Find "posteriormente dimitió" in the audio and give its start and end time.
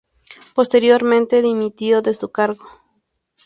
0.55-2.01